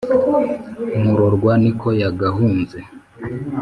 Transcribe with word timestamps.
murorwa 1.03 1.51
ni 1.63 1.71
ko 1.79 1.87
yagahunze 2.01 2.79